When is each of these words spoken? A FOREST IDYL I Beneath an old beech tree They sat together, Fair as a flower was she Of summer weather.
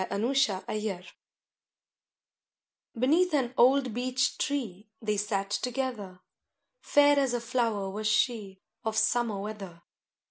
A 0.09 0.17
FOREST 0.17 0.49
IDYL 0.67 1.03
I 1.03 2.99
Beneath 2.99 3.35
an 3.35 3.53
old 3.55 3.93
beech 3.93 4.35
tree 4.39 4.89
They 4.99 5.15
sat 5.15 5.51
together, 5.51 6.21
Fair 6.79 7.19
as 7.19 7.35
a 7.35 7.39
flower 7.39 7.87
was 7.87 8.07
she 8.07 8.63
Of 8.83 8.97
summer 8.97 9.39
weather. 9.39 9.83